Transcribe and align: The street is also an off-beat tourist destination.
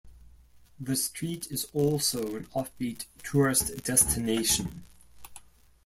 The 0.79 0.95
street 0.95 1.51
is 1.51 1.65
also 1.73 2.35
an 2.35 2.47
off-beat 2.55 3.05
tourist 3.21 3.83
destination. 3.83 4.83